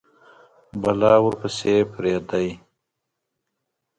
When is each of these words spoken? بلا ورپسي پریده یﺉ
بلا 0.81 1.13
ورپسي 1.25 1.73
پریده 1.91 2.39
یﺉ 2.45 2.53